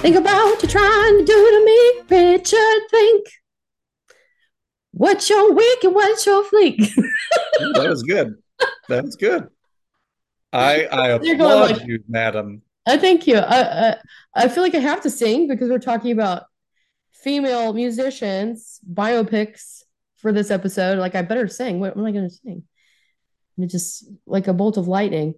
[0.00, 2.82] Think about what you're trying to do to me, Richard.
[2.90, 3.26] Think.
[4.92, 6.76] What's your week and what's your fleek?
[7.74, 8.36] that was good.
[8.88, 9.48] That was good.
[10.52, 12.62] I I applaud like- you, madam.
[12.86, 13.38] I thank you.
[13.38, 13.96] I, I
[14.34, 16.44] I feel like I have to sing because we're talking about
[17.12, 19.82] female musicians biopics
[20.18, 20.98] for this episode.
[20.98, 21.80] Like I better sing.
[21.80, 22.62] What, what am I going to sing?
[23.56, 25.34] And it just like a bolt of lightning.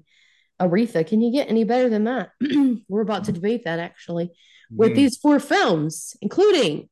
[0.60, 2.32] Aretha, can you get any better than that?
[2.88, 4.30] we're about to debate that actually
[4.70, 4.96] with Mm.
[4.96, 6.88] these four films, including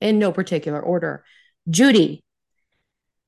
[0.00, 1.24] in no particular order,
[1.68, 2.24] Judy,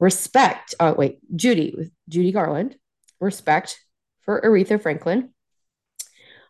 [0.01, 0.75] Respect.
[0.81, 2.77] Oh wait, Judy with Judy Garland,
[3.21, 3.79] Respect
[4.23, 5.33] for Aretha Franklin.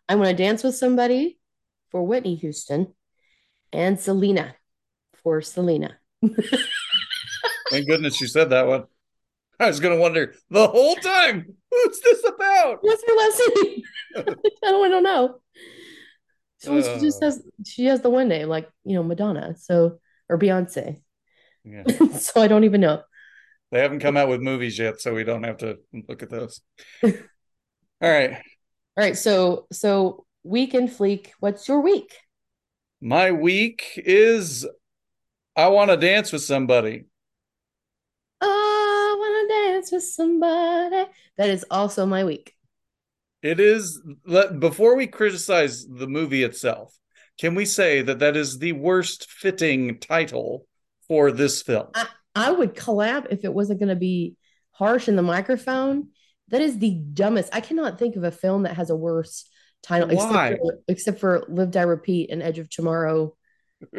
[0.09, 1.39] I want to dance with somebody
[1.91, 2.93] for Whitney Houston,
[3.71, 4.55] and Selena
[5.23, 5.97] for Selena.
[7.69, 8.85] Thank goodness you said that one.
[9.59, 12.79] I was gonna wonder the whole time, who's this about?
[12.81, 13.81] What's her last name?
[14.15, 14.21] I
[14.71, 15.39] don't, I don't know.
[16.63, 17.25] So she just Uh.
[17.25, 21.01] has she has the one name, like you know Madonna, so or Beyonce.
[21.65, 21.83] Yeah.
[22.17, 23.03] so I don't even know.
[23.71, 26.61] They haven't come out with movies yet, so we don't have to look at those.
[27.03, 27.11] All
[28.01, 28.31] right.
[28.97, 31.31] All right, so so week and fleek.
[31.39, 32.15] What's your week?
[33.01, 34.67] My week is
[35.55, 37.05] I want to dance with somebody.
[38.41, 41.11] Oh, I want to dance with somebody.
[41.37, 42.53] That is also my week.
[43.43, 44.01] It is
[44.57, 46.97] before we criticize the movie itself,
[47.37, 50.65] can we say that that is the worst fitting title
[51.09, 51.87] for this film?
[51.93, 54.37] I, I would collab if it wasn't going to be
[54.71, 56.09] harsh in the microphone.
[56.49, 57.53] That is the dumbest.
[57.53, 59.45] I cannot think of a film that has a worse
[59.81, 60.51] title Why?
[60.51, 63.35] except for, except for Live Die Repeat and Edge of Tomorrow.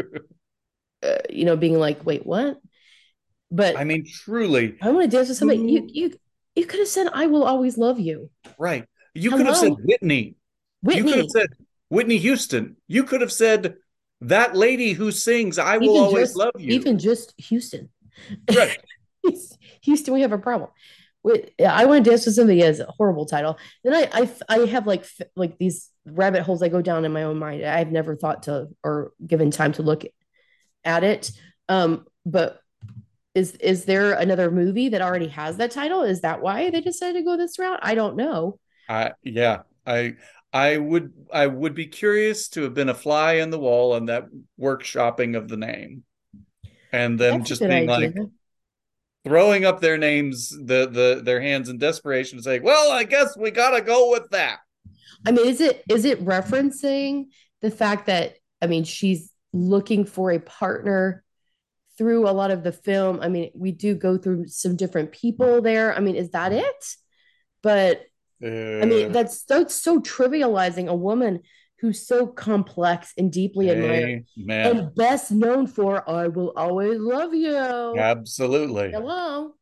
[1.02, 2.58] uh, you know, being like, wait, what?
[3.50, 5.60] But I mean, truly, I want to dance with somebody.
[5.60, 6.14] You you
[6.56, 8.84] you could have said, "I will always love you." right.
[9.14, 10.36] You could have said Whitney.
[10.82, 11.48] You could Whitney, have said
[11.88, 12.76] Whitney Houston.
[12.88, 13.76] You could have said
[14.20, 17.90] that lady who sings "I Will Even Always Love You." even just Houston.
[18.54, 18.78] right.
[19.82, 20.70] Houston, we have a problem.
[21.22, 23.58] With I want to dance with somebody is a horrible title.
[23.82, 27.22] Then I, I I have like like these rabbit holes I go down in my
[27.22, 27.64] own mind.
[27.64, 30.04] I've never thought to or given time to look
[30.84, 31.30] at it.
[31.68, 32.60] Um, but
[33.34, 36.02] is is there another movie that already has that title?
[36.02, 37.80] Is that why they decided to go this route?
[37.82, 38.58] I don't know.
[38.88, 39.62] I yeah.
[39.86, 40.14] I
[40.52, 44.06] I would I would be curious to have been a fly in the wall on
[44.06, 44.26] that
[44.58, 46.04] workshopping of the name.
[46.92, 48.12] And then That's just being idea.
[48.16, 48.28] like
[49.24, 53.36] throwing up their names, the the their hands in desperation, and saying, "Well, I guess
[53.36, 54.58] we gotta go with that."
[55.26, 57.26] I mean, is it is it referencing
[57.60, 61.24] the fact that I mean she's looking for a partner
[61.98, 63.20] through a lot of the film?
[63.20, 65.94] I mean, we do go through some different people there.
[65.94, 66.96] I mean, is that it?
[67.62, 68.02] But
[68.44, 71.40] I mean, that's that's so trivializing a woman
[71.80, 74.76] who's so complex and deeply admired amen.
[74.76, 78.92] and best known for "I will always love you." Absolutely.
[78.92, 79.54] Hello.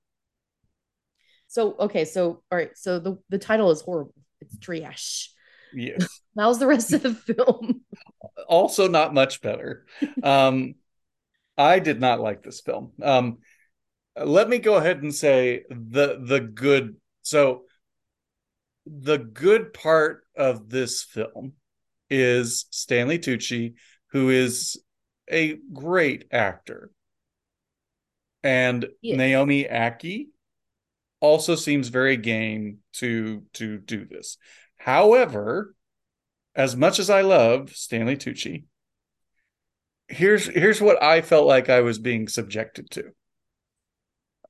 [1.48, 4.15] So okay, so all right, so the the title is horrible.
[4.41, 5.31] It's trash.
[5.75, 6.21] Yes.
[6.38, 7.82] How's the rest of the film?
[8.48, 9.84] Also, not much better.
[10.22, 10.75] Um,
[11.56, 12.92] I did not like this film.
[13.03, 13.38] Um,
[14.16, 16.97] let me go ahead and say the the good.
[17.22, 17.65] So,
[18.87, 21.54] the good part of this film
[22.10, 23.75] is Stanley Tucci,
[24.10, 24.82] who is
[25.31, 26.91] a great actor,
[28.42, 28.87] and.
[29.03, 30.28] Naomi Ackie
[31.21, 34.37] also seems very game to to do this.
[34.76, 35.75] However,
[36.54, 38.65] as much as I love Stanley Tucci,
[40.09, 43.12] here's here's what I felt like I was being subjected to.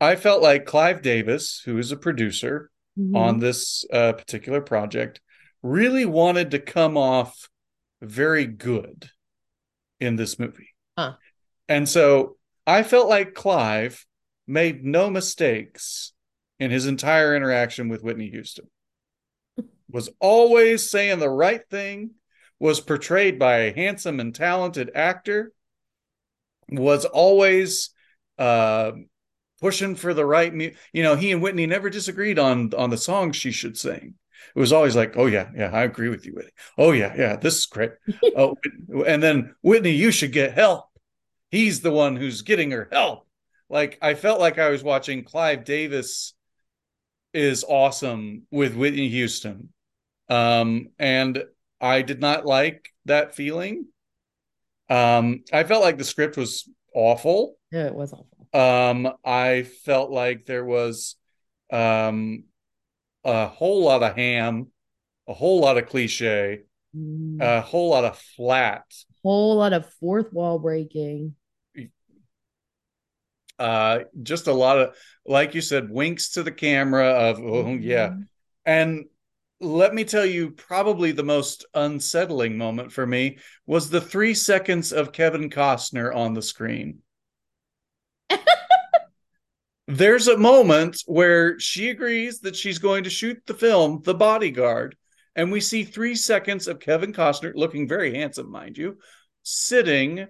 [0.00, 2.71] I felt like Clive Davis, who is a producer
[3.14, 5.20] on this uh, particular project,
[5.62, 7.48] really wanted to come off
[8.00, 9.10] very good
[10.00, 10.75] in this movie.
[10.98, 11.14] Huh.
[11.69, 12.36] And so
[12.66, 14.04] I felt like Clive
[14.47, 16.12] made no mistakes
[16.59, 18.66] in his entire interaction with Whitney Houston.
[19.91, 22.10] Was always saying the right thing,
[22.62, 25.53] was portrayed by a handsome and talented actor,
[26.68, 27.91] was always
[28.39, 28.92] uh,
[29.62, 32.98] pushing for the right mu- you know, he and Whitney never disagreed on on the
[32.98, 34.14] songs she should sing.
[34.54, 36.50] It was always like, "Oh yeah, yeah, I agree with you, Whitney.
[36.76, 37.92] Oh yeah, yeah, this is great."
[38.36, 38.56] oh,
[39.06, 40.86] and then Whitney, you should get help.
[41.50, 43.26] He's the one who's getting her help.
[43.70, 46.34] Like I felt like I was watching Clive Davis
[47.32, 49.72] is awesome with Whitney Houston.
[50.28, 51.44] Um, and
[51.80, 53.86] I did not like that feeling.
[54.91, 57.56] Um, I felt like the script was awful.
[57.70, 58.31] Yeah, it was awful.
[58.53, 61.16] Um, I felt like there was
[61.72, 62.45] um
[63.25, 64.69] a whole lot of ham,
[65.28, 66.63] a whole lot of cliche,
[66.95, 67.41] Mm.
[67.41, 68.84] a whole lot of flat
[69.22, 71.34] whole lot of fourth wall breaking.
[73.59, 77.83] Uh, just a lot of, like you said, winks to the camera of, oh, mm-hmm.
[77.83, 78.15] yeah.
[78.66, 79.04] And
[79.60, 84.93] let me tell you, probably the most unsettling moment for me was the three seconds
[84.93, 86.99] of Kevin Costner on the screen.
[89.92, 94.97] There's a moment where she agrees that she's going to shoot the film, The Bodyguard,
[95.36, 98.97] and we see three seconds of Kevin Costner, looking very handsome, mind you,
[99.42, 100.28] sitting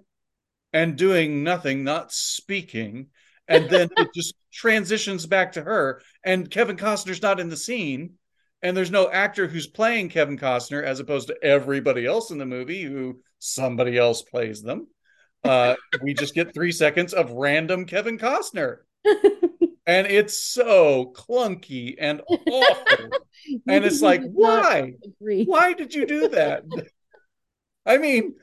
[0.73, 3.09] and doing nothing, not speaking.
[3.47, 8.15] And then it just transitions back to her, and Kevin Costner's not in the scene
[8.63, 12.47] and there's no actor who's playing Kevin Costner as opposed to everybody else in the
[12.47, 14.87] movie who somebody else plays them.
[15.43, 18.79] Uh, we just get three seconds of random Kevin Costner.
[19.87, 23.11] and it's so clunky and awful.
[23.67, 24.95] and it's like, why?
[25.19, 26.65] Why did you do that?
[27.87, 28.35] I mean,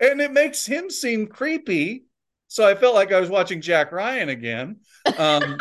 [0.00, 2.04] and it makes him seem creepy.
[2.48, 4.80] So I felt like I was watching Jack Ryan again.
[5.06, 5.12] Um,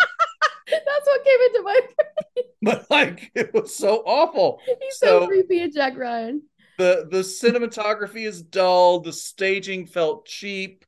[0.68, 2.46] That's what came into my brain.
[2.64, 4.60] But like it was so awful.
[4.66, 6.44] He's so, so creepy at Jack Ryan.
[6.78, 10.86] The the cinematography is dull, the staging felt cheap.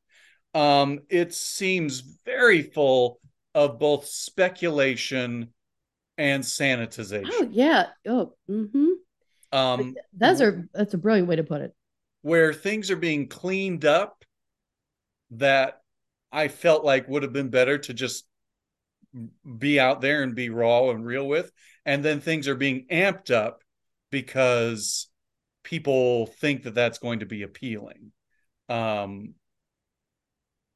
[0.53, 3.19] Um, it seems very full
[3.55, 5.53] of both speculation
[6.17, 7.29] and sanitization.
[7.31, 7.87] Oh yeah.
[8.07, 8.87] Oh, mm-hmm.
[9.51, 11.73] Um that's a that's a brilliant way to put it.
[12.21, 14.23] Where things are being cleaned up
[15.31, 15.81] that
[16.31, 18.25] I felt like would have been better to just
[19.57, 21.51] be out there and be raw and real with
[21.85, 23.61] and then things are being amped up
[24.09, 25.07] because
[25.63, 28.11] people think that that's going to be appealing
[28.69, 29.35] um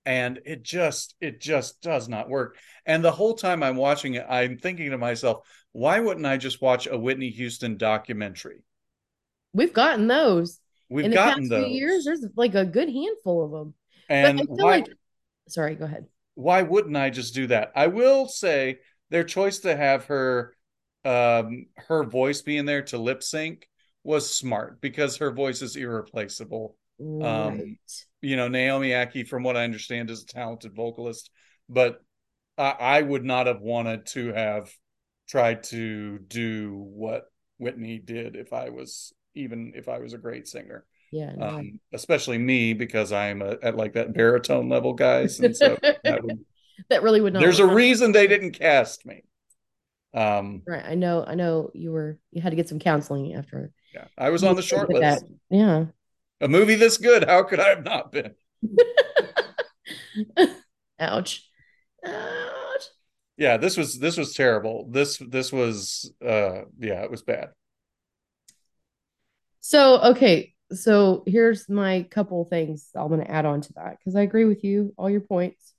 [0.08, 2.58] and it just it just does not work.
[2.86, 6.62] And the whole time i'm watching it i'm thinking to myself why wouldn't i just
[6.62, 8.64] watch a whitney houston documentary?
[9.54, 10.60] We've gotten those.
[10.90, 11.70] We've in the gotten past those.
[11.70, 13.74] years there's like a good handful of them
[14.10, 14.88] and why like...
[15.50, 16.06] sorry go ahead.
[16.36, 17.74] Why wouldn't I just do that?
[17.76, 18.80] I will say
[19.10, 20.56] their choice to have her
[21.04, 23.68] um her voice being there to lip sync
[24.06, 26.78] was smart because her voice is irreplaceable.
[27.00, 27.48] Um, right.
[27.48, 27.78] Um
[28.22, 31.30] you know, Naomi Ackie, from what I understand, is a talented vocalist,
[31.70, 32.02] but
[32.58, 34.72] I, I would not have wanted to have
[35.28, 37.26] tried to do what
[37.60, 40.86] Whitney did if I was even if I was a great singer.
[41.12, 41.34] Yeah.
[41.36, 41.48] No.
[41.48, 45.40] Um, especially me because I'm a, at like that baritone level, guys.
[45.40, 46.40] And so that, would,
[46.90, 47.40] that really would not.
[47.40, 49.24] There's a reason they didn't cast me.
[50.14, 50.84] Um, right.
[50.84, 51.24] I know.
[51.26, 52.18] I know you were.
[52.32, 53.72] You had to get some counseling after.
[53.94, 55.24] Yeah, I was on the short list.
[55.24, 55.30] That.
[55.50, 55.86] Yeah.
[56.40, 58.36] A movie this good, how could I have not been?
[61.00, 61.50] Ouch.
[62.06, 62.84] Ouch.
[63.38, 64.88] Yeah, this was this was terrible.
[64.90, 67.50] This this was uh yeah, it was bad.
[69.60, 74.16] So okay, so here's my couple things I'm going to add on to that because
[74.16, 75.74] I agree with you, all your points.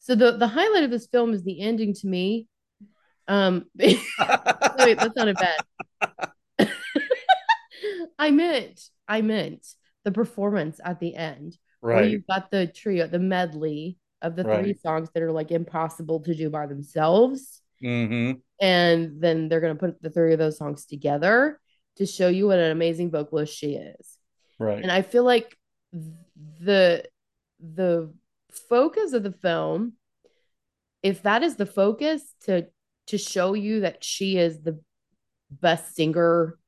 [0.00, 2.48] So the the highlight of this film is the ending to me.
[3.28, 6.68] Um, wait, that sounded bad.
[8.18, 9.66] I meant, I meant
[10.04, 11.56] the performance at the end.
[11.80, 11.96] Right.
[11.96, 14.62] Where you've got the trio, the medley of the right.
[14.62, 17.60] three songs that are like impossible to do by themselves.
[17.82, 18.38] Mm-hmm.
[18.60, 21.60] And then they're going to put the three of those songs together
[21.96, 24.18] to show you what an amazing vocalist she is.
[24.58, 24.80] Right.
[24.80, 25.56] And I feel like
[26.60, 27.04] the
[27.60, 28.12] the
[28.68, 29.94] focus of the film,
[31.02, 32.68] if that is the focus to
[33.08, 34.80] to show you that she is the
[35.50, 36.58] best singer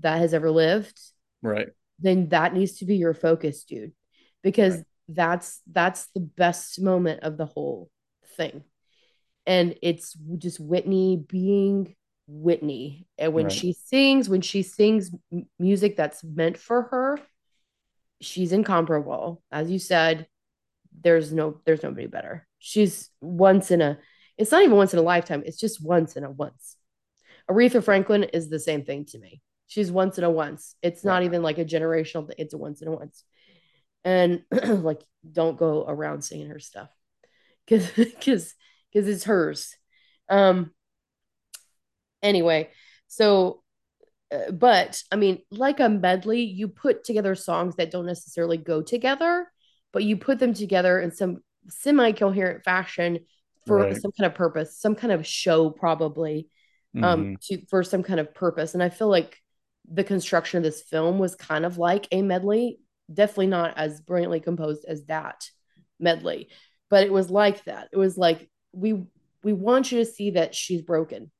[0.00, 1.00] that has ever lived,
[1.42, 1.68] right?
[1.98, 3.92] Then that needs to be your focus, dude.
[4.42, 4.84] Because right.
[5.08, 7.90] that's that's the best moment of the whole
[8.36, 8.62] thing.
[9.46, 11.94] And it's just Whitney being
[12.26, 13.06] Whitney.
[13.18, 13.52] And when right.
[13.52, 15.10] she sings, when she sings
[15.58, 17.18] music that's meant for her,
[18.20, 19.42] she's incomparable.
[19.50, 20.26] As you said,
[21.02, 22.46] there's no there's nobody better.
[22.58, 23.98] She's once in a
[24.36, 26.76] it's not even once in a lifetime, it's just once in a once.
[27.50, 29.42] Aretha Franklin is the same thing to me.
[29.66, 30.76] She's once in a once.
[30.82, 33.24] It's not even like a generational thing, it's a once in a once.
[34.04, 36.90] And like don't go around singing her stuff.
[37.68, 37.90] Cause
[38.24, 38.54] cause
[38.92, 39.74] because it's hers.
[40.28, 40.72] Um
[42.22, 42.70] anyway,
[43.06, 43.62] so,
[44.32, 48.82] uh, but I mean, like a medley, you put together songs that don't necessarily go
[48.82, 49.46] together,
[49.92, 53.20] but you put them together in some semi coherent fashion
[53.66, 53.96] for right.
[53.96, 56.48] some kind of purpose, some kind of show, probably,
[56.96, 57.34] um, mm-hmm.
[57.42, 58.74] to for some kind of purpose.
[58.74, 59.38] And I feel like
[59.90, 62.80] the construction of this film was kind of like a medley,
[63.12, 65.48] definitely not as brilliantly composed as that
[66.00, 66.48] medley,
[66.90, 67.88] but it was like that.
[67.92, 69.04] It was like we
[69.42, 71.30] we want you to see that she's broken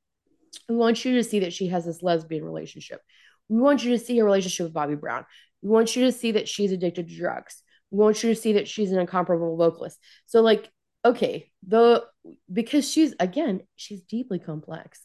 [0.67, 3.01] we want you to see that she has this lesbian relationship.
[3.49, 5.25] We want you to see her relationship with Bobby Brown.
[5.61, 7.61] We want you to see that she's addicted to drugs.
[7.91, 9.99] We want you to see that she's an incomparable vocalist.
[10.25, 10.69] So, like,
[11.03, 12.05] okay, the
[12.51, 15.01] because she's again, she's deeply complex.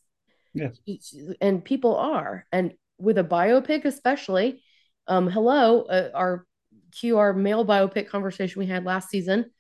[0.55, 0.79] Yes.
[1.41, 2.47] And people are.
[2.51, 4.63] And with a biopic, especially,
[5.07, 6.47] um, hello, uh, our
[6.93, 9.51] QR male biopic conversation we had last season,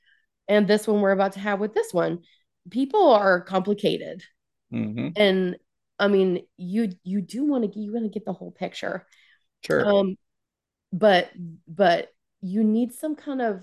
[0.49, 2.21] and this one we're about to have with this one,
[2.71, 4.23] people are complicated.
[4.73, 5.09] Mm-hmm.
[5.17, 5.57] And
[5.99, 9.07] I mean, you you do want to you want to get the whole picture.
[9.65, 9.87] Sure.
[9.87, 10.17] Um,
[10.93, 11.31] but
[11.69, 12.09] but
[12.41, 13.61] you need some kind of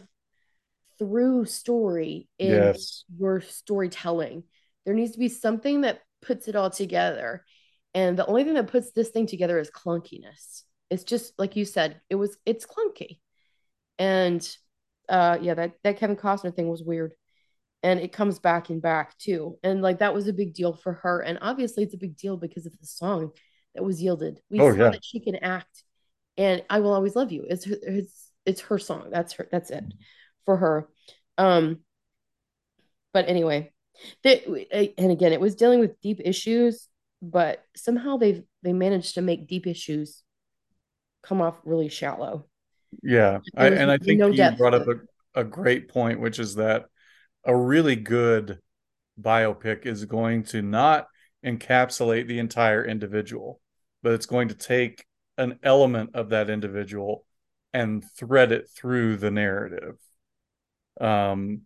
[1.00, 3.04] through story in Yes.
[3.18, 4.44] your storytelling.
[4.86, 7.46] There needs to be something that puts it all together.
[7.94, 10.64] And the only thing that puts this thing together is clunkiness.
[10.90, 13.20] It's just like you said, it was it's clunky.
[14.00, 14.48] And
[15.10, 17.14] uh yeah, that, that Kevin Costner thing was weird.
[17.84, 19.58] And it comes back and back too.
[19.64, 21.22] And like that was a big deal for her.
[21.22, 23.32] And obviously it's a big deal because of the song
[23.76, 24.42] that was yielded.
[24.50, 24.90] We Oh, saw yeah.
[24.90, 25.84] that she can act
[26.38, 27.46] and I will always love you.
[27.50, 29.10] It's her, it's it's her song.
[29.12, 29.86] That's her that's it
[30.46, 30.88] for her.
[31.38, 31.80] Um
[33.14, 33.72] but anyway,
[34.24, 36.88] they, and again, it was dealing with deep issues,
[37.22, 40.24] but somehow they've they managed to make deep issues
[41.24, 42.46] come off really shallow.
[43.04, 43.40] Yeah.
[43.56, 46.86] I, and I think no you brought up a, a great point, which is that
[47.44, 48.60] a really good
[49.20, 51.08] biopic is going to not
[51.46, 53.62] encapsulate the entire individual,
[54.04, 55.06] but it's going to take
[55.38, 57.26] an element of that individual
[57.74, 59.98] and thread it through the narrative.
[61.00, 61.62] Um,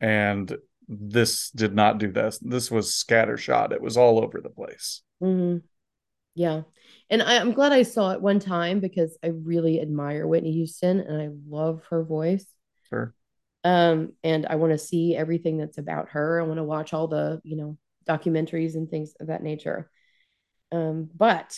[0.00, 0.56] and
[0.88, 2.38] this did not do this.
[2.38, 3.72] This was scattershot.
[3.72, 5.02] It was all over the place.
[5.20, 5.58] hmm
[6.34, 6.62] Yeah.
[7.10, 11.00] And I, I'm glad I saw it one time because I really admire Whitney Houston
[11.00, 12.46] and I love her voice.
[12.88, 13.14] Sure.
[13.64, 16.40] Um, and I want to see everything that's about her.
[16.40, 19.90] I want to watch all the, you know, documentaries and things of that nature.
[20.72, 21.56] Um, but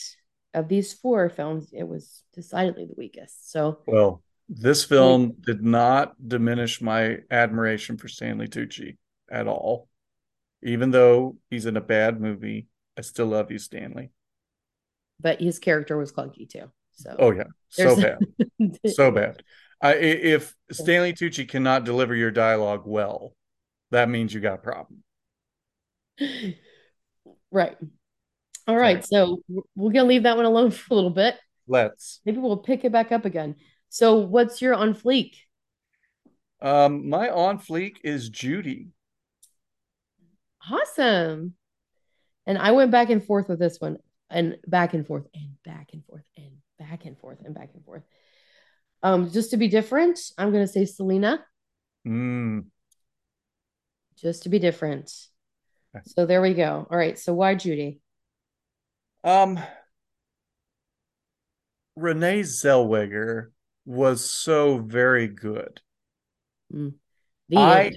[0.53, 3.51] of these four films, it was decidedly the weakest.
[3.51, 8.97] So Well, this film did not diminish my admiration for Stanley Tucci
[9.35, 9.89] at all.
[10.63, 14.11] Even though he's in a bad movie, I still love you, Stanley.
[15.21, 16.71] but his character was clunky too.
[16.93, 18.19] So Oh yeah, so bad,
[18.87, 19.43] so bad.
[19.83, 23.35] I, if Stanley Tucci cannot deliver your dialogue well,
[23.91, 25.03] that means you got a problem.
[27.51, 27.77] right.
[28.67, 29.05] All right.
[29.05, 29.43] So
[29.75, 31.37] we're gonna leave that one alone for a little bit.
[31.67, 32.21] Let's.
[32.25, 33.57] Maybe we'll pick it back up again.
[33.91, 35.33] So what's your on fleek?
[36.63, 38.89] Um, my on fleek is Judy.
[40.71, 41.55] Awesome.
[42.47, 43.99] And I went back and forth with this one
[44.31, 47.85] and back and forth and back and forth and back and forth and back and
[47.85, 48.03] forth.
[49.03, 51.45] Um, just to be different, I'm gonna say Selena,
[52.07, 52.67] Mm,
[54.17, 55.11] just to be different.
[55.95, 56.03] Okay.
[56.07, 56.87] So there we go.
[56.91, 57.19] All right.
[57.19, 58.01] So why Judy?
[59.23, 59.59] um,
[61.97, 63.51] Renee Zellweger
[63.87, 65.81] was so very good.
[66.71, 66.95] The
[67.57, 67.93] I-.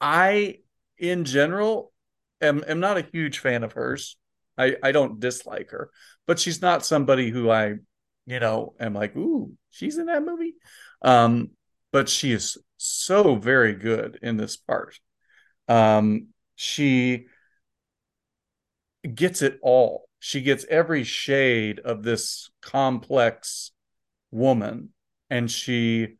[0.00, 0.58] I,
[0.98, 1.92] in general,
[2.40, 4.16] am am not a huge fan of hers.
[4.56, 5.90] I I don't dislike her,
[6.26, 7.74] but she's not somebody who I,
[8.26, 10.54] you know, am like, ooh, she's in that movie.
[11.02, 11.50] Um,
[11.92, 14.98] but she is so very good in this part.
[15.68, 17.26] Um, she
[19.14, 20.08] gets it all.
[20.18, 23.70] She gets every shade of this complex
[24.30, 24.90] woman,
[25.30, 26.16] and she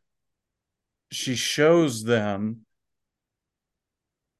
[1.11, 2.65] she shows them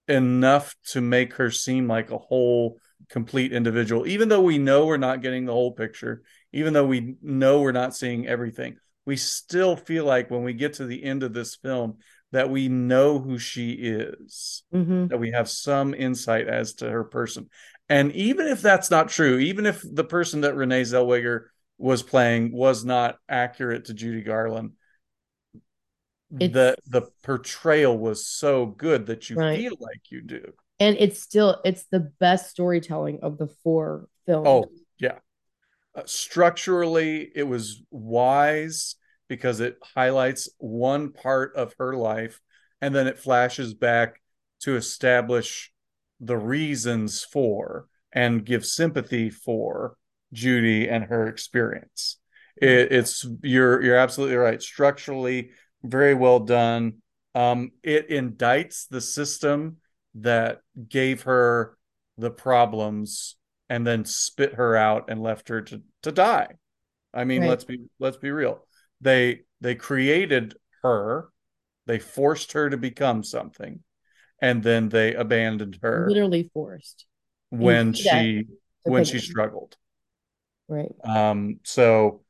[0.10, 2.78] enough to make her seem like a whole
[3.10, 7.16] complete individual even though we know we're not getting the whole picture even though we
[7.22, 8.76] know we're not seeing everything
[9.06, 11.98] we still feel like when we get to the end of this film
[12.32, 15.10] that we know who she is Mhm.
[15.10, 17.50] that we have some insight as to her person
[17.88, 21.46] and even if that's not true even if the person that renee zellweger
[21.78, 24.74] was playing was not accurate to judy garland
[26.32, 29.66] the the portrayal was so good that you Right.
[29.66, 30.54] feel like you do.
[30.80, 34.46] And it's still it's the best storytelling of the four films.
[34.46, 35.20] Oh yeah,
[35.96, 38.96] uh, structurally it was wise
[39.30, 42.42] because it highlights one part of her life
[42.82, 44.22] and then it flashes back
[44.62, 45.72] to establish
[46.20, 49.96] the reasons for and give sympathy for
[50.34, 52.18] Judy and her experience.
[52.58, 54.62] It, it's you're you're absolutely right.
[54.62, 55.52] Structurally,
[55.84, 57.02] very well done.
[57.36, 59.78] Um, it indicts the system
[60.16, 61.78] that gave her
[62.18, 63.36] the problems
[63.70, 66.48] and then spit her out and left her to to die.
[67.14, 67.50] I mean, Right.
[67.50, 68.66] let's be let's be real.
[69.02, 71.30] They they created her,
[71.86, 73.84] they forced her to become something,
[74.42, 77.06] and then they abandoned her literally forced.
[77.50, 78.46] when she
[78.84, 79.78] when she struggled.
[80.68, 80.92] Right.
[81.04, 82.22] Um, so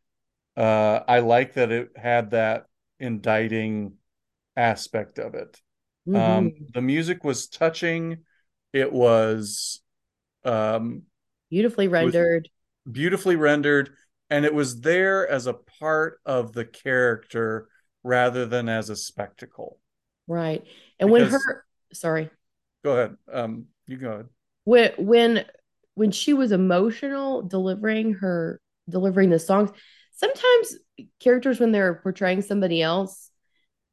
[0.58, 2.68] Uh, I like that it had that
[3.00, 3.94] indicting
[4.58, 5.62] aspect of it.
[6.14, 8.26] Um, hmm the music was touching.
[8.74, 9.82] It was
[10.46, 11.04] um,
[11.52, 12.50] Beautifully it was rendered.
[12.92, 13.92] beautifully rendered,
[14.30, 17.70] and it was there as a part of the character
[18.04, 19.80] rather than as a spectacle.
[20.28, 20.64] Right.
[21.00, 22.30] And when her, sorry,
[22.84, 24.30] go ahead, um, you go ahead.
[24.66, 25.46] when when
[25.96, 29.70] when she was emotional delivering her delivering the songs,
[30.20, 30.76] sometimes
[31.20, 33.32] characters when they're portraying somebody else,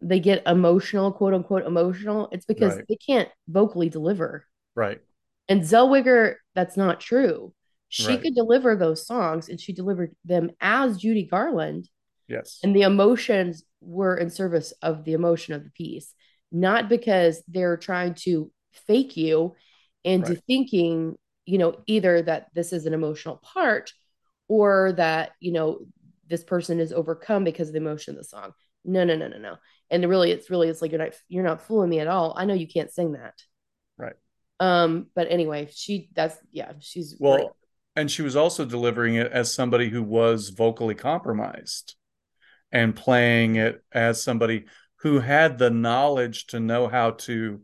[0.00, 2.28] they get emotional, quote unquote emotional.
[2.32, 4.46] It's because Right, they can't vocally deliver.
[4.74, 5.00] right,
[5.48, 7.52] And Zellweger, that's not true.
[7.88, 8.22] She right.
[8.22, 11.88] could deliver those songs and she delivered them as Judy Garland
[12.28, 16.12] Yes, and the emotions were in service of the emotion of the piece
[16.52, 18.50] not because they're trying to
[18.86, 19.54] fake you
[20.04, 23.92] into right, thinking you know either that this is an emotional part
[24.48, 25.80] or that you know
[26.28, 28.52] this person is overcome because of the emotion of the song
[28.84, 29.56] no no no no no
[29.90, 32.44] and really it's really it's like you're not you're not fooling me at all i
[32.44, 33.34] know you can't sing that
[33.98, 34.14] right.
[34.60, 37.56] um but anyway she that's yeah she's great Well,
[37.96, 41.94] and she was also delivering it as somebody who was vocally compromised
[42.70, 44.66] and playing it as somebody
[45.00, 47.60] who had the knowledge to know how to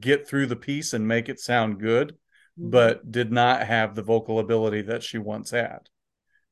[0.00, 2.16] get through the piece and make it sound good,
[2.58, 2.70] Mhm.
[2.70, 5.88] but did not have the vocal ability that she once had.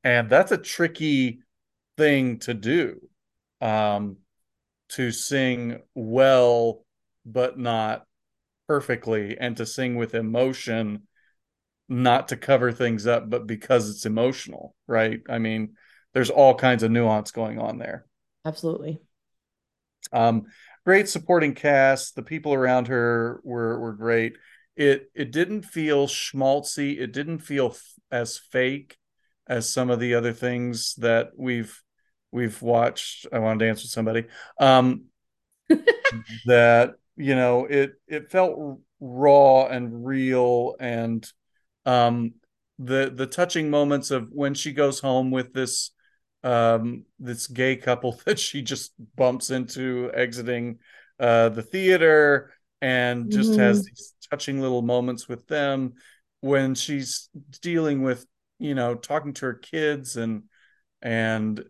[0.04, 1.40] And that's a tricky
[1.96, 3.00] thing to do
[3.60, 4.18] um,
[4.90, 6.84] to sing well,
[7.26, 8.06] but not
[8.68, 11.02] perfectly, and to sing with emotion,
[11.88, 15.20] not to cover things up, but because it's emotional, right?
[15.28, 15.76] I mean,
[16.14, 18.06] there's all kinds of nuance going on there.
[18.44, 19.00] absolutely
[20.12, 20.44] Um,
[20.84, 22.14] great supporting cast.
[22.14, 24.36] The people around her were were great.
[24.76, 26.98] It it didn't feel schmaltzy.
[27.00, 28.96] It didn't feel f- as fake
[29.48, 31.80] as some of the other things that we've
[32.32, 33.26] we've watched.
[33.32, 34.26] I wanted to answer somebody.
[34.60, 35.04] Um,
[36.44, 41.26] that you know it it felt raw and real and
[41.86, 42.32] um
[42.78, 45.90] the the touching moments of when she goes home with this
[46.42, 50.78] um this gay couple that she just bumps into exiting
[51.20, 53.86] uh the theater and just has Mhm.
[53.86, 55.94] these touching little moments with them
[56.40, 57.30] when she's
[57.62, 58.26] dealing with
[58.64, 60.44] you know talking to her kids and
[61.02, 61.64] and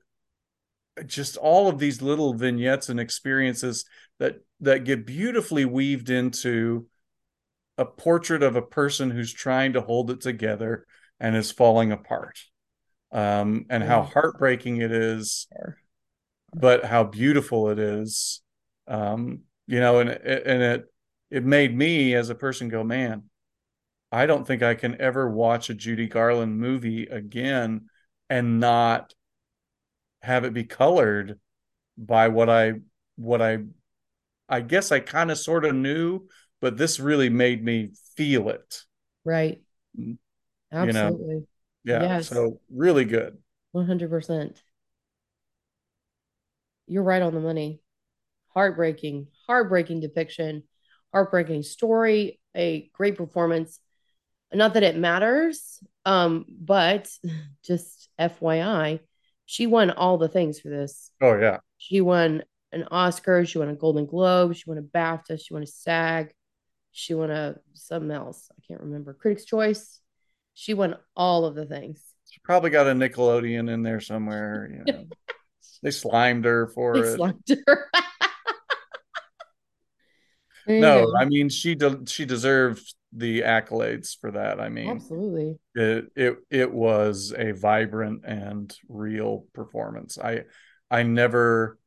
[1.07, 3.85] just all of these little vignettes and experiences
[4.18, 6.87] that that get beautifully weaved into
[7.76, 10.87] a portrait of a person who's trying to hold it together
[11.18, 12.38] and is falling apart.
[13.11, 15.46] Um, and how heartbreaking it is
[16.52, 18.42] but how beautiful it is.
[18.87, 20.85] Um, you know and and it
[21.30, 23.24] it made me as a person go man
[24.14, 27.88] i don't think i can ever watch a judy garland movie again
[28.31, 29.14] and not
[30.22, 31.38] have it be colored
[31.98, 32.74] by what i
[33.16, 33.59] what i
[34.48, 36.29] I guess I kind of sort of knew,
[36.61, 38.83] but this really made me feel it,
[39.24, 39.61] right
[39.98, 40.16] mm,
[40.79, 41.20] you know?
[41.20, 41.46] absolutely
[41.85, 42.00] Yeah.
[42.00, 43.38] yes So really good.
[43.72, 44.62] 100%
[46.87, 47.81] you're right on the money.
[48.55, 50.64] Heartbreaking, heartbreaking depiction,
[51.12, 53.81] heartbreaking story, a great performance.
[54.52, 57.11] Not that it matters, um, but
[57.64, 59.00] just FYI,
[59.46, 61.11] she won all the things for this.
[61.20, 61.59] Oh, yeah.
[61.78, 65.62] She won an Oscar, she won a Golden Globe, she won a BAFTA, she won
[65.62, 66.33] a SAG,
[66.92, 68.48] she won a something else.
[68.52, 69.14] I can't remember.
[69.14, 70.00] Critics' Choice.
[70.54, 72.00] She won all of the things.
[72.30, 74.70] She probably got a Nickelodeon in there somewhere.
[74.72, 75.04] You know,
[75.83, 77.16] they slimed her They for it.
[77.16, 77.90] slumped her.
[80.66, 81.12] No.
[81.18, 84.61] I mean, she de- she deserved the accolades for that.
[84.61, 85.59] I mean, Absolutely.
[85.74, 90.18] it it it was a vibrant and real performance.
[90.18, 90.44] I
[90.90, 91.79] I never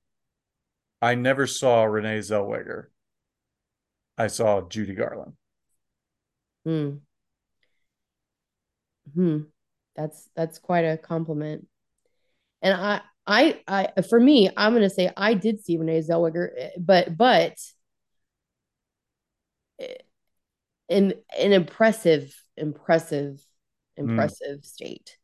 [1.01, 2.85] I never saw Renee Zellweger.
[4.17, 5.33] I saw Judy Garland.
[6.65, 6.97] Hmm.
[9.13, 9.39] Hmm.
[9.95, 11.67] That's that's quite a compliment.
[12.61, 16.69] And I I I for me, I'm gonna say I did see Renee Zellweger, eh,
[16.79, 17.57] but but
[20.89, 23.39] in an impressive, impressive,
[23.97, 25.17] Mm, impressive state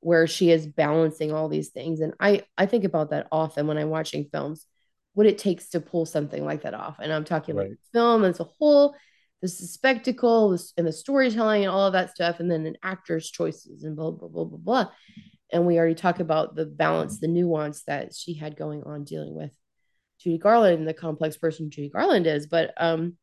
[0.00, 2.00] where she is balancing all these things.
[2.00, 4.66] And I I think about that often when I'm watching films,
[5.14, 6.98] what it takes to pull something like that off.
[7.00, 7.78] And I'm talking like right.
[7.92, 8.94] film as a whole,
[9.42, 13.30] this is spectacle and the storytelling and all of that stuff, and then an actor's
[13.30, 14.90] choices and blah blah blah blah blah.
[15.52, 19.34] And we already talked about the balance, the nuance that she had going on dealing
[19.34, 19.52] with
[20.20, 22.46] Judy Garland and the complex person Judy Garland is.
[22.46, 23.16] But um,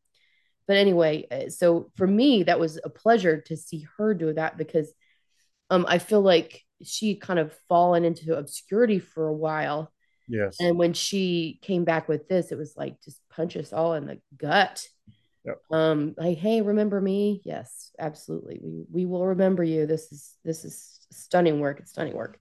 [0.67, 4.57] but anyway, uh, so for me, that was a pleasure to see her do that
[4.57, 4.91] because
[5.69, 9.91] um, I feel like she kind of fallen into obscurity for a while.
[10.27, 10.57] Yes.
[10.59, 14.05] And when she came back with this, it was like just punch us all in
[14.05, 14.85] the gut.
[15.45, 15.61] Yep.
[15.71, 17.41] Um, like, hey, remember me?
[17.45, 18.59] Yes, absolutely.
[18.63, 19.85] We we will remember you.
[19.85, 21.79] This is this is stunning work.
[21.79, 22.39] It's stunning work.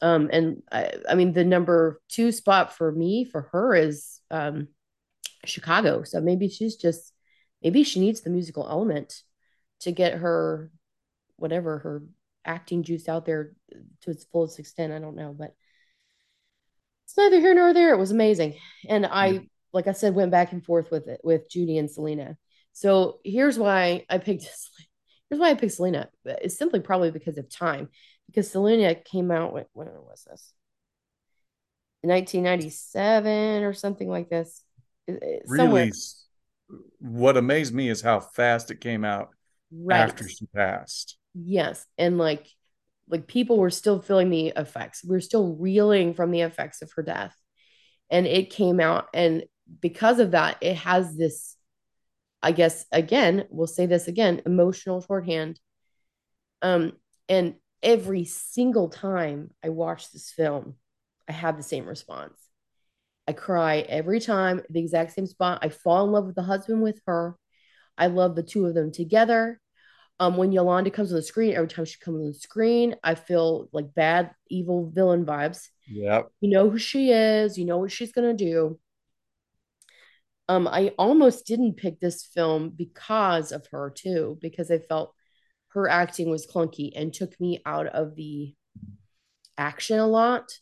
[0.00, 4.66] Um, and I, I mean, the number two spot for me for her is um,
[5.44, 6.02] Chicago.
[6.02, 7.11] So maybe she's just
[7.62, 9.22] maybe she needs the musical element
[9.80, 10.70] to get her
[11.36, 12.02] whatever her
[12.44, 13.52] acting juice out there
[14.02, 14.92] to its fullest extent.
[14.92, 15.54] I don't know, but
[17.04, 17.92] it's neither here nor there.
[17.92, 18.56] It was amazing,
[18.88, 22.36] and I, like I said, went back and forth with it with Judy and Selena.
[22.72, 24.44] So here's why I picked.
[25.28, 26.08] Here's why I picked Selena.
[26.24, 27.88] It's simply probably because of time,
[28.26, 29.52] because Selena came out.
[29.52, 30.52] When, when was this?
[32.02, 34.62] 1997 or something like this.
[35.46, 35.84] Somewhere.
[35.84, 35.92] Really,
[36.98, 39.30] what amazed me is how fast it came out
[39.70, 40.00] right.
[40.00, 41.16] after she passed.
[41.34, 42.46] Yes, and like
[43.08, 45.04] like people were still feeling the effects.
[45.04, 47.36] We are still reeling from the effects of her death.
[48.10, 49.44] And it came out and
[49.80, 51.56] because of that it has this
[52.42, 55.58] I guess again, we'll say this again, emotional shorthand.
[56.60, 56.92] Um
[57.28, 60.76] and every single time I watch this film,
[61.28, 62.38] I have the same response.
[63.26, 65.60] I cry every time, the exact same spot.
[65.62, 67.36] I fall in love with the husband with her.
[67.96, 69.60] I love the two of them together.
[70.18, 73.14] Um, when Yolanda comes on the screen, every time she comes on the screen, I
[73.14, 75.68] feel like bad, evil villain vibes.
[75.88, 76.28] Yep.
[76.40, 77.58] You know who she is.
[77.58, 78.78] You know what she's gonna do.
[80.48, 85.14] Um, I almost didn't pick this film because of her too, because I felt
[85.68, 88.54] her acting was clunky and took me out of the
[89.56, 90.52] action a lot.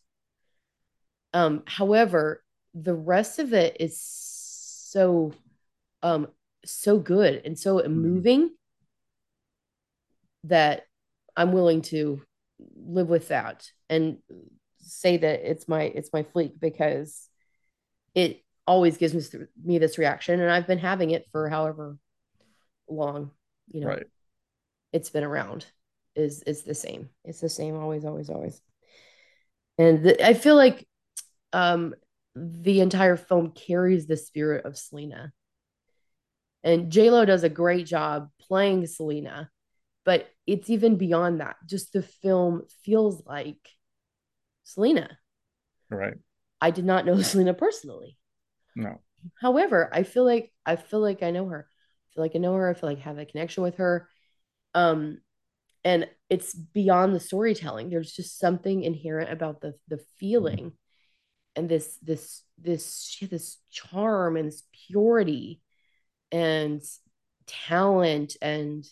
[1.33, 2.42] Um, however,
[2.74, 5.33] the rest of it is so
[6.02, 6.28] um
[6.64, 7.92] so good and so mm-hmm.
[7.92, 8.50] moving
[10.44, 10.85] that
[11.37, 12.22] I'm willing to
[12.76, 14.18] live with that and
[14.78, 17.28] say that it's my it's my fleek because
[18.14, 21.96] it always gives me, me this reaction and I've been having it for however
[22.88, 23.30] long
[23.70, 24.06] you know right.
[24.92, 25.64] it's been around
[26.16, 28.61] is is the same it's the same always always always
[29.78, 30.87] and the, I feel like
[31.52, 31.94] um
[32.35, 35.33] the entire film carries the spirit of Selena
[36.62, 39.51] and J Lo does a great job playing Selena
[40.05, 41.57] but it's even beyond that.
[41.66, 43.59] Just the film feels like
[44.64, 45.19] Selena.
[45.88, 46.14] Right.
[46.61, 48.19] I did not know Selena personally.
[48.75, 49.01] No.
[49.40, 51.69] However, I feel like I feel like I know her.
[51.69, 52.69] I feel like I know her.
[52.69, 54.09] I feel like I have a connection with her.
[54.75, 55.19] Um,
[55.85, 57.90] and it's beyond the storytelling.
[57.90, 60.73] There's just something inherent about the the feeling
[61.56, 65.60] and this this this this charm and this purity
[66.32, 66.82] and
[67.46, 68.84] talent and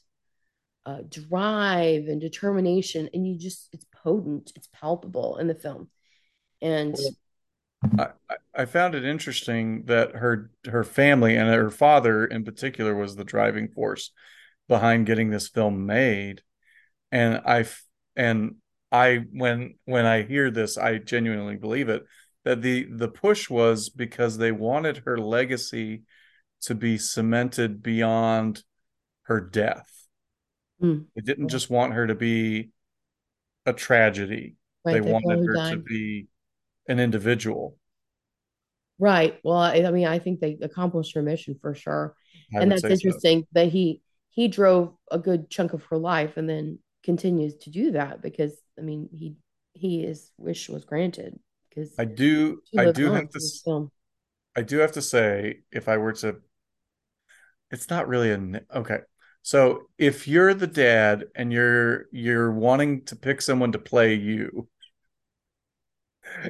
[0.87, 5.89] uh, drive and determination and you just it's potent it's palpable in the film.
[6.61, 6.97] And
[7.99, 8.09] I,
[8.55, 13.25] I found it interesting that her her family and her father in particular was the
[13.25, 14.11] driving force
[14.67, 16.43] behind getting this film made.
[17.13, 17.65] And i
[18.17, 18.57] and
[18.91, 22.05] i when when i hear this i genuinely believe it
[22.49, 26.03] that the the push was because they wanted her legacy
[26.63, 28.65] to be cemented beyond
[29.23, 29.99] her death
[30.83, 31.07] Mm.
[31.15, 32.71] They didn't just want her to be
[33.67, 34.57] a tragedy.
[34.85, 35.73] Right, they wanted her died.
[35.73, 36.29] to be
[36.87, 37.77] an individual.
[38.99, 39.39] Right.
[39.45, 42.15] Well, I, I, mean, I think they accomplished her mission for sure.
[42.55, 43.47] I and that's interesting so.
[43.53, 47.93] that he he drove a good chunk of her life and then continues to do
[47.93, 49.37] that because I mean he
[49.75, 51.39] he his wish was granted
[51.79, 53.91] because I do I do have to
[54.57, 56.37] I do have to say if I were to
[57.71, 59.01] it's not really a okay
[59.49, 64.69] so if you're the dad and you're you're wanting to pick someone to play you,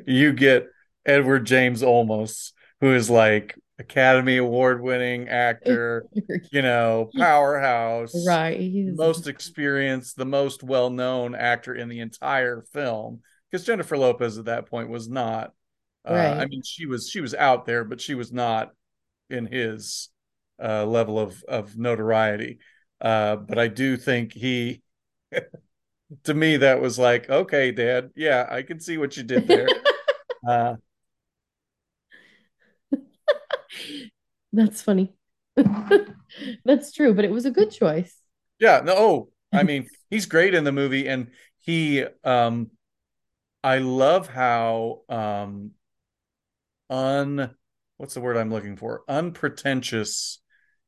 [0.04, 0.66] you get
[1.06, 6.06] Edward James Olmos, who is like Academy Award winning actor,
[6.50, 8.58] you know, powerhouse, right?
[8.58, 8.96] He's...
[8.96, 13.20] Most experienced, the most well known actor in the entire film.
[13.50, 15.52] Because Jennifer Lopez at that point was not.
[16.08, 16.38] Uh, right.
[16.38, 18.70] I mean, she was she was out there, but she was not
[19.30, 20.08] in his
[20.62, 22.58] uh, level of of notoriety.
[23.00, 24.82] Uh, but I do think he,
[26.24, 29.68] to me, that was like, okay, Dad, yeah, I can see what you did there.
[30.48, 30.74] uh,
[34.52, 35.14] That's funny.
[36.64, 38.14] That's true, but it was a good choice.
[38.58, 38.80] Yeah.
[38.84, 38.94] No.
[38.96, 41.28] Oh, I mean, he's great in the movie, and
[41.60, 42.70] he, um,
[43.62, 45.72] I love how um,
[46.88, 47.54] un,
[47.96, 49.02] what's the word I'm looking for?
[49.08, 50.40] Unpretentious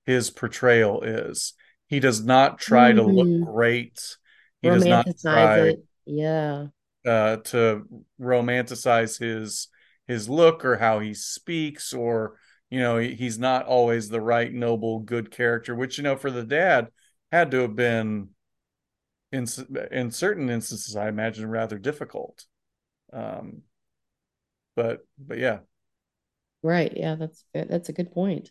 [0.06, 1.54] his portrayal is.
[1.86, 2.98] He does not try mm-hmm.
[2.98, 3.44] to look mm-hmm.
[3.44, 4.16] great.
[4.62, 5.58] He does not try.
[5.60, 5.84] It.
[6.06, 6.66] Yeah.
[7.06, 7.86] uh, to
[8.20, 9.68] romanticize his
[10.06, 12.36] his look or how he speaks or
[12.68, 16.42] you know he's not always the right noble good character which you know for the
[16.42, 16.88] dad
[17.30, 18.30] had to have been
[19.30, 19.46] in
[19.92, 22.44] in certain instances i imagine rather difficult
[23.12, 23.62] um
[24.76, 25.58] but but yeah
[26.62, 26.92] Right.
[26.94, 28.50] Yeah, that's that's a good point.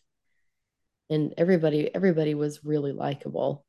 [1.09, 3.65] And everybody everybody was really likable.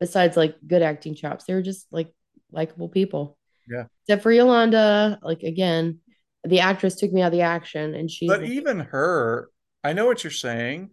[0.00, 2.12] Besides like good acting chops, they were just like
[2.50, 3.36] likable people.
[3.68, 6.00] yeah Except for Yolanda, like again,
[6.44, 9.50] the actress took me out of the action and she but like, even her
[9.82, 10.88] i know what you're saying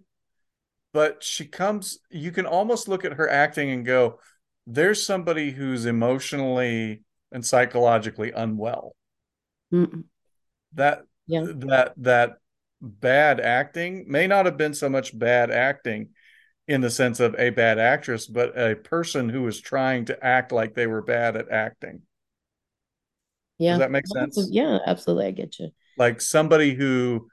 [0.91, 4.19] but she comes you can almost look at her acting and go
[4.65, 8.95] there's somebody who's emotionally and psychologically unwell
[9.73, 10.03] "Mm,
[10.73, 12.37] that yeah, that that
[12.81, 16.09] bad acting may not have been so much bad acting
[16.67, 20.51] in the sense of a bad actress but a person who was trying to act
[20.51, 22.01] like they were bad at acting does
[23.59, 23.77] yeah.
[23.77, 25.27] that make sense Yeah, absolutely.
[25.27, 25.69] I get you.
[25.97, 27.29] like somebody who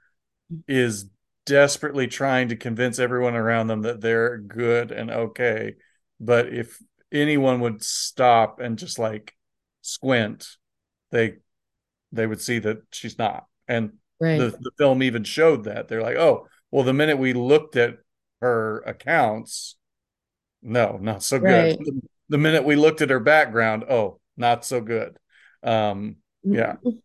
[0.67, 1.09] is
[1.45, 5.75] desperately trying to convince everyone around them that they're good and okay
[6.19, 6.79] but if
[7.11, 9.33] anyone would stop and just like
[9.81, 10.47] squint
[11.11, 11.33] they
[12.13, 14.39] they would see that she's not and Right.
[14.39, 17.97] the, the film even showed that they're like oh well the minute we looked at
[18.41, 19.75] her accounts
[20.61, 21.79] no not so good Right.
[22.29, 25.17] the minute we looked at her background oh not so good
[25.63, 26.75] um yeah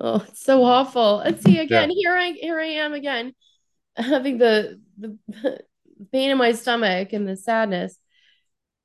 [0.00, 1.20] Oh, it's so awful.
[1.20, 3.34] And see again, yeah here I here I am again,
[3.96, 5.18] having the the
[6.12, 7.96] pain in my stomach and the sadness.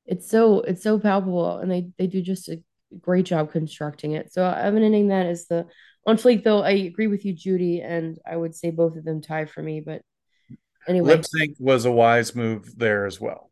[0.06, 2.62] It's so it's so palpable, and they they do just a
[3.00, 4.34] great job constructing it.
[4.34, 5.68] So I'm ending that as the
[6.06, 6.62] on fleek, though.
[6.62, 9.82] I agree with you, Judy, and I would say both of them tie for me.
[9.82, 10.02] But
[10.88, 13.52] anyway, lip sync was a wise move there as well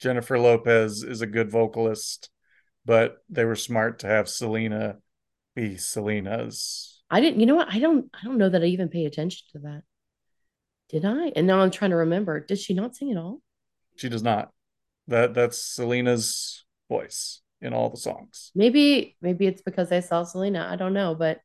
[0.00, 2.30] jennifer lopez is a good vocalist
[2.84, 4.96] but they were smart to have selena
[5.54, 7.38] be selena's I didn't.
[7.38, 7.68] You know what?
[7.70, 8.10] I don't.
[8.12, 9.82] I don't know that I even pay attention to that.
[10.88, 11.28] Did I?
[11.36, 12.40] And now I'm trying to remember.
[12.40, 13.40] Did she not sing at all?
[13.96, 14.50] she does not
[15.06, 16.63] that that's selena's
[16.94, 20.68] voice in all the songs Maybe maybe it's because I saw Selena.
[20.70, 21.40] I don't know, but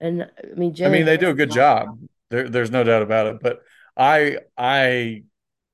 [0.00, 1.98] and I mean i mean they do a good job
[2.30, 3.62] there, there's no doubt about it but
[3.96, 5.24] i i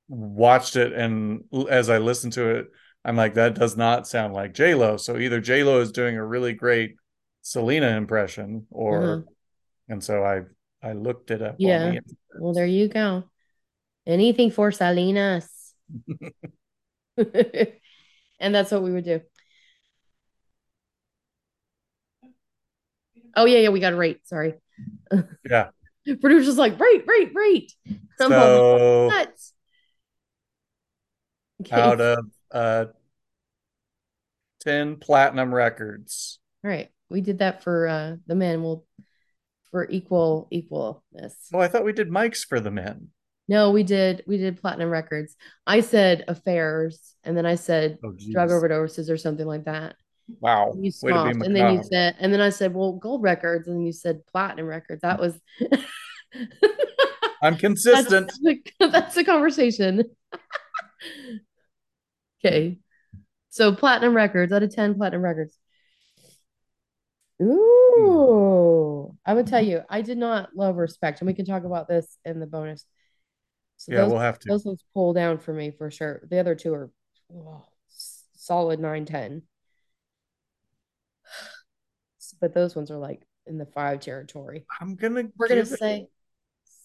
[0.07, 2.67] watched it and as i listened to it
[3.03, 6.53] i'm like that does not sound like j-lo so either j-lo is doing a really
[6.53, 6.95] great
[7.41, 9.93] selena impression or mm-hmm.
[9.93, 10.41] and so i
[10.87, 11.91] i looked it up Yeah.
[11.91, 12.01] the
[12.39, 13.23] Well, there you go.
[14.05, 15.73] Anything for Salinas.
[18.39, 19.21] and that's what we would do.
[23.35, 24.25] Oh yeah, yeah, we got to rate.
[24.27, 24.55] Sorry.
[25.49, 25.69] yeah
[26.21, 27.73] Producer's like, rate, rate, rate.
[28.17, 28.27] So
[29.09, 29.53] nuts.
[31.61, 31.81] Okay.
[31.81, 32.85] out of uh
[34.59, 36.89] 10 platinum records All right.
[37.09, 38.61] We did that for uh the men.
[38.61, 38.85] We'll
[39.71, 41.33] for equal equalness.
[41.53, 43.09] oh i thought we did mics for the men
[43.47, 45.35] No, we did we did platinum records.
[45.67, 48.57] I said affairs, and then I said oh drug geez.
[48.57, 49.95] overdoses or something like that.
[50.39, 52.73] wow And you way to be scoffed, and then you said, and then I said,
[52.73, 55.01] well, gold records, and then you said platinum records.
[55.01, 55.39] That was
[57.41, 60.03] i'm consistent the, that's the conversation.
[62.43, 62.77] okay,
[63.49, 65.57] so platinum records out of ten, platinum records.
[67.39, 67.51] Hmm.
[67.51, 71.87] Ooh, I would tell you, I did not love respect, and we can talk about
[71.87, 72.85] this in the bonus.
[73.77, 76.21] So yeah those we'll have to those ones pull down for me for sure.
[76.29, 76.91] The other two are
[77.33, 79.43] oh, s- solid nine, ten.
[82.41, 84.65] But those ones are like in the five territory.
[84.81, 86.07] i'm gonna We're gonna say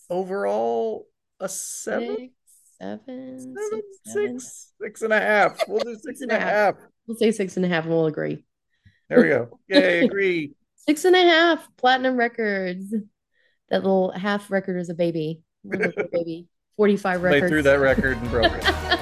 [0.09, 1.07] overall
[1.41, 2.33] a seven six,
[2.79, 4.39] seven, seven six, seven.
[4.41, 6.75] six six and a half we'll do six and a half
[7.07, 8.45] We'll say six and a half, and we'll agree.
[9.09, 12.93] there we go yay agree Six and a half platinum records.
[13.69, 15.43] That little half record is a baby.
[15.63, 16.47] Little baby.
[16.81, 17.51] 45 Played records.
[17.51, 18.65] through that record and broke it